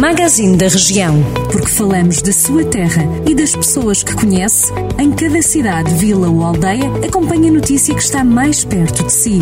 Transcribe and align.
Magazine 0.00 0.56
da 0.56 0.66
Região. 0.66 1.22
Porque 1.52 1.68
falamos 1.68 2.22
da 2.22 2.32
sua 2.32 2.64
terra 2.64 3.02
e 3.28 3.34
das 3.34 3.54
pessoas 3.54 4.02
que 4.02 4.14
conhece, 4.14 4.72
em 4.98 5.12
cada 5.12 5.42
cidade, 5.42 5.94
vila 5.94 6.26
ou 6.26 6.42
aldeia, 6.42 6.86
acompanhe 7.06 7.50
a 7.50 7.52
notícia 7.52 7.94
que 7.94 8.00
está 8.00 8.24
mais 8.24 8.64
perto 8.64 9.04
de 9.04 9.12
si. 9.12 9.40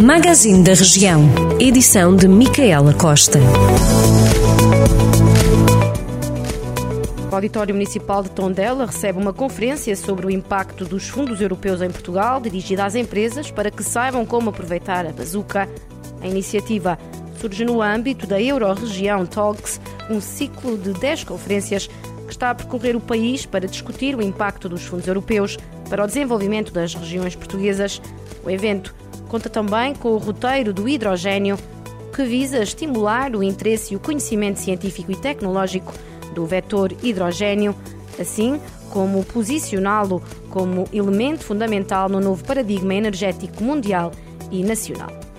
Magazine 0.00 0.62
da 0.62 0.74
Região. 0.74 1.24
Edição 1.58 2.14
de 2.14 2.28
Micaela 2.28 2.94
Costa. 2.94 3.40
O 7.32 7.34
Auditório 7.34 7.74
Municipal 7.74 8.22
de 8.22 8.30
Tondela 8.30 8.86
recebe 8.86 9.18
uma 9.18 9.32
conferência 9.32 9.96
sobre 9.96 10.26
o 10.26 10.30
impacto 10.30 10.84
dos 10.84 11.08
fundos 11.08 11.40
europeus 11.40 11.82
em 11.82 11.90
Portugal, 11.90 12.40
dirigida 12.40 12.84
às 12.84 12.94
empresas 12.94 13.50
para 13.50 13.72
que 13.72 13.82
saibam 13.82 14.24
como 14.24 14.50
aproveitar 14.50 15.04
a 15.04 15.10
bazuca. 15.10 15.68
A 16.22 16.28
iniciativa 16.28 16.98
surge 17.40 17.64
no 17.64 17.80
âmbito 17.80 18.26
da 18.26 18.40
Euro-Região 18.40 19.24
Talks, 19.24 19.80
um 20.10 20.20
ciclo 20.20 20.76
de 20.76 20.92
10 20.92 21.24
conferências 21.24 21.86
que 22.26 22.32
está 22.32 22.50
a 22.50 22.54
percorrer 22.54 22.94
o 22.94 23.00
país 23.00 23.46
para 23.46 23.66
discutir 23.66 24.14
o 24.14 24.20
impacto 24.20 24.68
dos 24.68 24.84
fundos 24.84 25.08
europeus 25.08 25.56
para 25.88 26.04
o 26.04 26.06
desenvolvimento 26.06 26.70
das 26.70 26.94
regiões 26.94 27.34
portuguesas. 27.34 28.00
O 28.44 28.50
evento 28.50 28.94
conta 29.26 29.48
também 29.48 29.94
com 29.94 30.10
o 30.10 30.18
roteiro 30.18 30.74
do 30.74 30.86
hidrogênio, 30.86 31.56
que 32.14 32.24
visa 32.24 32.62
estimular 32.62 33.34
o 33.34 33.42
interesse 33.42 33.94
e 33.94 33.96
o 33.96 34.00
conhecimento 34.00 34.58
científico 34.58 35.10
e 35.10 35.16
tecnológico 35.16 35.94
do 36.34 36.44
vetor 36.44 36.92
hidrogênio, 37.02 37.74
assim 38.20 38.60
como 38.90 39.24
posicioná-lo 39.24 40.22
como 40.50 40.86
elemento 40.92 41.42
fundamental 41.42 42.08
no 42.08 42.20
novo 42.20 42.44
paradigma 42.44 42.94
energético 42.94 43.64
mundial 43.64 44.12
e 44.50 44.62
nacional. 44.62 45.29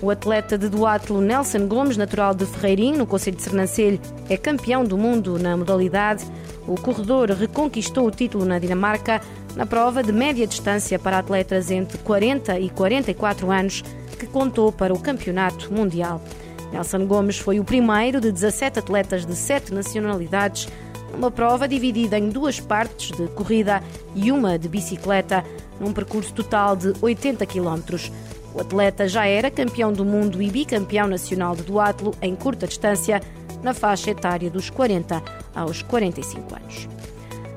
O 0.00 0.10
atleta 0.10 0.56
de 0.56 0.68
duatlo 0.68 1.20
Nelson 1.20 1.66
Gomes, 1.66 1.96
natural 1.96 2.32
de 2.32 2.46
Ferreirim, 2.46 2.92
no 2.92 3.04
Conselho 3.04 3.36
de 3.36 3.42
Sernancelho, 3.42 4.00
é 4.28 4.36
campeão 4.36 4.84
do 4.84 4.96
mundo 4.96 5.40
na 5.40 5.56
modalidade. 5.56 6.24
O 6.68 6.76
corredor 6.76 7.30
reconquistou 7.30 8.06
o 8.06 8.10
título 8.10 8.44
na 8.44 8.60
Dinamarca 8.60 9.20
na 9.56 9.66
prova 9.66 10.00
de 10.00 10.12
média 10.12 10.46
distância 10.46 11.00
para 11.00 11.18
atletas 11.18 11.68
entre 11.72 11.98
40 11.98 12.60
e 12.60 12.70
44 12.70 13.50
anos, 13.50 13.82
que 14.16 14.26
contou 14.26 14.70
para 14.70 14.94
o 14.94 15.00
Campeonato 15.00 15.72
Mundial. 15.72 16.22
Nelson 16.70 17.04
Gomes 17.04 17.38
foi 17.38 17.58
o 17.58 17.64
primeiro 17.64 18.20
de 18.20 18.30
17 18.30 18.78
atletas 18.78 19.26
de 19.26 19.34
sete 19.34 19.74
nacionalidades, 19.74 20.68
numa 21.12 21.30
prova 21.30 21.66
dividida 21.66 22.16
em 22.16 22.28
duas 22.28 22.60
partes 22.60 23.10
de 23.16 23.26
corrida 23.28 23.82
e 24.14 24.30
uma 24.30 24.56
de 24.56 24.68
bicicleta, 24.68 25.44
num 25.80 25.92
percurso 25.92 26.32
total 26.32 26.76
de 26.76 26.92
80 27.00 27.44
quilómetros. 27.46 28.12
O 28.54 28.60
atleta 28.60 29.06
já 29.08 29.26
era 29.26 29.50
campeão 29.50 29.92
do 29.92 30.04
mundo 30.04 30.42
e 30.42 30.50
bicampeão 30.50 31.06
nacional 31.06 31.54
de 31.54 31.62
duatlo 31.62 32.14
em 32.22 32.34
curta 32.34 32.66
distância, 32.66 33.20
na 33.62 33.74
faixa 33.74 34.10
etária 34.10 34.50
dos 34.50 34.70
40 34.70 35.22
aos 35.54 35.82
45 35.82 36.54
anos. 36.54 36.88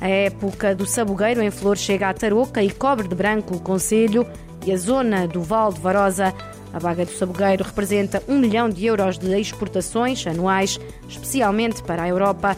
A 0.00 0.08
época 0.08 0.74
do 0.74 0.86
sabugueiro 0.86 1.42
em 1.42 1.50
flor 1.50 1.76
chega 1.76 2.08
a 2.08 2.14
Tarouca 2.14 2.62
e 2.62 2.70
cobre 2.70 3.08
de 3.08 3.14
branco 3.14 3.56
o 3.56 3.60
Conselho 3.60 4.26
e 4.64 4.72
a 4.72 4.76
zona 4.76 5.26
do 5.26 5.42
Val 5.42 5.72
de 5.72 5.80
Varosa. 5.80 6.32
A 6.72 6.78
baga 6.78 7.04
do 7.04 7.10
sabugueiro 7.10 7.64
representa 7.64 8.22
um 8.28 8.38
milhão 8.38 8.68
de 8.68 8.86
euros 8.86 9.18
de 9.18 9.40
exportações 9.40 10.24
anuais, 10.26 10.78
especialmente 11.08 11.82
para 11.82 12.04
a 12.04 12.08
Europa. 12.08 12.56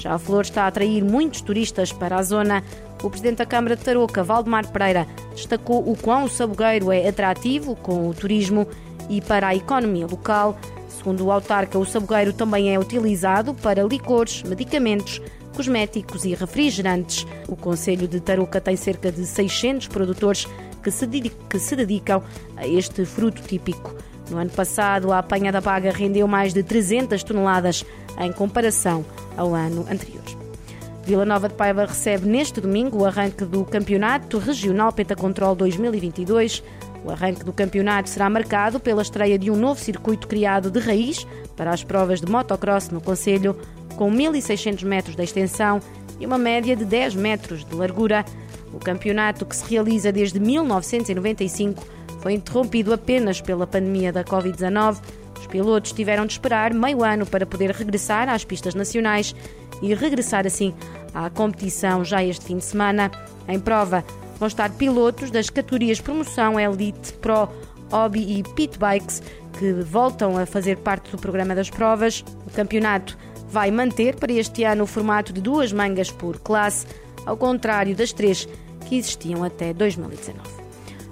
Já 0.00 0.14
a 0.14 0.18
flor 0.18 0.42
está 0.42 0.64
a 0.64 0.66
atrair 0.68 1.04
muitos 1.04 1.42
turistas 1.42 1.92
para 1.92 2.16
a 2.16 2.22
zona, 2.22 2.64
o 3.02 3.10
presidente 3.10 3.36
da 3.36 3.46
Câmara 3.46 3.76
de 3.76 3.84
Tarouca, 3.84 4.24
Valdemar 4.24 4.66
Pereira, 4.72 5.06
destacou 5.34 5.86
o 5.86 5.94
quão 5.94 6.24
o 6.24 6.28
sabugueiro 6.28 6.90
é 6.90 7.06
atrativo 7.06 7.76
com 7.76 8.08
o 8.08 8.14
turismo 8.14 8.66
e 9.10 9.20
para 9.20 9.48
a 9.48 9.54
economia 9.54 10.06
local. 10.06 10.58
Segundo 10.88 11.26
o 11.26 11.30
autarca, 11.30 11.78
o 11.78 11.84
sabugueiro 11.84 12.32
também 12.32 12.74
é 12.74 12.78
utilizado 12.78 13.52
para 13.52 13.82
licores, 13.82 14.42
medicamentos, 14.42 15.20
cosméticos 15.54 16.24
e 16.24 16.34
refrigerantes. 16.34 17.26
O 17.46 17.54
Conselho 17.54 18.08
de 18.08 18.20
Tarouca 18.20 18.58
tem 18.58 18.76
cerca 18.76 19.12
de 19.12 19.26
600 19.26 19.88
produtores 19.88 20.46
que 20.82 20.90
se, 20.90 21.06
que 21.06 21.58
se 21.58 21.76
dedicam 21.76 22.22
a 22.56 22.66
este 22.66 23.04
fruto 23.04 23.42
típico. 23.42 23.94
No 24.30 24.38
ano 24.38 24.50
passado, 24.50 25.12
a 25.12 25.18
apanha 25.18 25.50
da 25.50 25.60
baga 25.60 25.90
rendeu 25.90 26.28
mais 26.28 26.54
de 26.54 26.62
300 26.62 27.22
toneladas 27.24 27.84
em 28.18 28.32
comparação 28.32 29.04
ao 29.36 29.54
ano 29.54 29.84
anterior. 29.90 30.22
Vila 31.04 31.24
Nova 31.24 31.48
de 31.48 31.54
Paiva 31.54 31.86
recebe 31.86 32.28
neste 32.28 32.60
domingo 32.60 32.98
o 32.98 33.04
arranque 33.04 33.44
do 33.44 33.64
Campeonato 33.64 34.38
Regional 34.38 34.92
Pentacontrol 34.92 35.56
2022. 35.56 36.62
O 37.04 37.10
arranque 37.10 37.42
do 37.42 37.52
campeonato 37.52 38.08
será 38.08 38.30
marcado 38.30 38.78
pela 38.78 39.02
estreia 39.02 39.38
de 39.38 39.50
um 39.50 39.56
novo 39.56 39.80
circuito 39.80 40.28
criado 40.28 40.70
de 40.70 40.78
raiz 40.78 41.26
para 41.56 41.72
as 41.72 41.82
provas 41.82 42.20
de 42.20 42.30
motocross 42.30 42.90
no 42.90 43.00
Conselho, 43.00 43.56
com 43.96 44.12
1.600 44.12 44.84
metros 44.84 45.16
de 45.16 45.22
extensão 45.24 45.80
e 46.20 46.26
uma 46.26 46.38
média 46.38 46.76
de 46.76 46.84
10 46.84 47.16
metros 47.16 47.64
de 47.64 47.74
largura. 47.74 48.24
O 48.72 48.78
campeonato, 48.78 49.44
que 49.44 49.56
se 49.56 49.68
realiza 49.68 50.12
desde 50.12 50.38
1995, 50.38 51.82
foi 52.20 52.34
interrompido 52.34 52.92
apenas 52.92 53.40
pela 53.40 53.66
pandemia 53.66 54.12
da 54.12 54.22
Covid-19. 54.24 54.98
Os 55.38 55.46
pilotos 55.46 55.92
tiveram 55.92 56.26
de 56.26 56.32
esperar 56.32 56.72
meio 56.72 57.02
ano 57.02 57.26
para 57.26 57.46
poder 57.46 57.70
regressar 57.70 58.28
às 58.28 58.44
pistas 58.44 58.74
nacionais 58.74 59.34
e 59.82 59.94
regressar 59.94 60.46
assim 60.46 60.74
à 61.14 61.30
competição 61.30 62.04
já 62.04 62.22
este 62.22 62.44
fim 62.44 62.58
de 62.58 62.64
semana. 62.64 63.10
Em 63.48 63.58
prova 63.58 64.04
vão 64.38 64.46
estar 64.46 64.70
pilotos 64.70 65.30
das 65.30 65.50
categorias 65.50 66.00
Promoção, 66.00 66.60
Elite, 66.60 67.12
Pro, 67.14 67.48
Hobby 67.90 68.38
e 68.38 68.42
Pit 68.54 68.78
Bikes 68.78 69.22
que 69.58 69.72
voltam 69.72 70.38
a 70.38 70.46
fazer 70.46 70.78
parte 70.78 71.10
do 71.10 71.18
programa 71.18 71.54
das 71.54 71.70
provas. 71.70 72.24
O 72.46 72.50
campeonato 72.50 73.16
vai 73.48 73.70
manter 73.70 74.16
para 74.16 74.32
este 74.32 74.64
ano 74.64 74.84
o 74.84 74.86
formato 74.86 75.32
de 75.32 75.40
duas 75.40 75.72
mangas 75.72 76.10
por 76.10 76.38
classe, 76.40 76.86
ao 77.26 77.36
contrário 77.36 77.94
das 77.94 78.12
três 78.12 78.48
que 78.88 78.96
existiam 78.96 79.42
até 79.42 79.72
2019. 79.74 80.59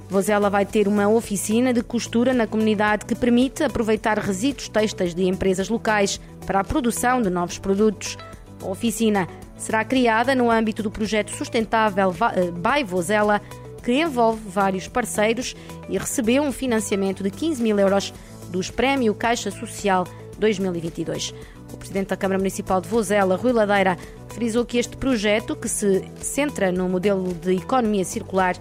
Vozela 0.09 0.49
vai 0.49 0.65
ter 0.65 0.89
uma 0.89 1.07
oficina 1.07 1.73
de 1.73 1.83
costura 1.83 2.33
na 2.33 2.47
comunidade 2.47 3.05
que 3.05 3.15
permite 3.15 3.63
aproveitar 3.63 4.19
resíduos 4.19 4.69
textos 4.69 5.15
de 5.15 5.25
empresas 5.25 5.69
locais 5.69 6.19
para 6.47 6.61
a 6.61 6.65
produção 6.65 7.21
de 7.21 7.29
novos 7.29 7.59
produtos. 7.59 8.17
A 8.63 8.67
oficina 8.67 9.29
será 9.55 9.85
criada 9.85 10.35
no 10.35 10.51
âmbito 10.51 10.83
do 10.83 10.91
projeto 10.91 11.31
sustentável 11.33 12.15
eh, 12.35 12.51
By 12.51 12.85
Vozela, 12.85 13.43
que 13.83 13.93
envolve 14.01 14.41
vários 14.49 14.89
parceiros 14.89 15.55
e 15.91 15.99
recebeu 15.99 16.43
um 16.43 16.53
financiamento 16.53 17.23
de 17.23 17.31
15 17.31 17.63
mil 17.63 17.79
euros 17.79 18.15
dos 18.49 18.71
Prémio 18.71 19.15
Caixa 19.15 19.51
Social 19.51 20.07
2022. 20.39 21.35
O 21.71 21.77
presidente 21.77 22.09
da 22.09 22.17
Câmara 22.17 22.39
Municipal 22.39 22.81
de 22.81 22.89
Vozela, 22.89 23.37
Rui 23.37 23.53
Ladeira, 23.53 23.99
frisou 24.29 24.65
que 24.65 24.79
este 24.79 24.97
projeto, 24.97 25.55
que 25.55 25.69
se 25.69 26.03
centra 26.17 26.73
no 26.73 26.89
modelo 26.89 27.35
de 27.35 27.57
economia 27.57 28.05
circular, 28.05 28.57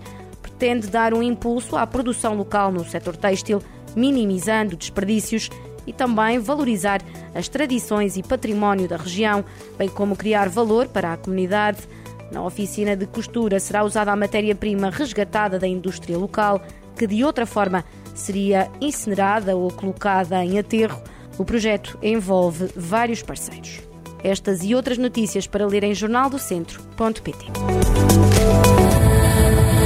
pretende 0.58 0.88
dar 0.88 1.14
um 1.14 1.22
impulso 1.22 1.78
à 1.78 1.86
produção 1.86 2.34
local 2.34 2.72
no 2.72 2.84
setor 2.84 3.16
têxtil, 3.16 3.62
minimizando 3.96 4.76
desperdícios 4.76 5.50
e 5.86 5.94
também 5.94 6.40
valorizar 6.40 7.00
as 7.34 7.48
tradições 7.48 8.18
e 8.18 8.24
património 8.24 8.88
da 8.88 8.98
região, 8.98 9.46
bem 9.78 9.88
como 9.88 10.16
criar 10.16 10.50
valor 10.50 10.88
para 10.88 11.14
a 11.14 11.18
comunidade. 11.18 11.78
Na 12.32 12.44
oficina 12.44 12.96
de 12.96 13.06
costura 13.06 13.60
será 13.60 13.84
usada 13.84 14.12
a 14.12 14.16
matéria-prima 14.16 14.90
resgatada 14.90 15.60
da 15.60 15.68
indústria 15.68 16.18
local, 16.18 16.60
que 16.98 17.06
de 17.06 17.24
outra 17.24 17.46
forma 17.46 17.86
seria 18.16 18.68
incinerada 18.82 19.56
ou 19.56 19.72
colocada 19.72 20.44
em 20.44 20.58
aterro. 20.58 21.00
O 21.38 21.46
projeto 21.46 22.00
envolve 22.02 22.72
vários 22.76 23.22
parceiros. 23.22 23.80
Estas 24.24 24.64
e 24.64 24.74
outras 24.74 24.98
notícias 24.98 25.46
para 25.46 25.68
ler 25.68 25.84
em 25.84 25.94
jornaldocentro.pt. 25.94 27.46